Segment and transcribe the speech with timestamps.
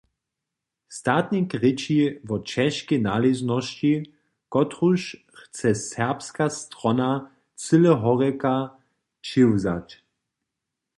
[0.95, 1.97] Statnik rěči
[2.27, 3.93] wo ćežkej naležnosći,
[4.53, 5.01] kotruž
[5.39, 7.11] chce serbska strona
[7.63, 8.55] cyle horjeka
[9.23, 9.87] přiwjazać.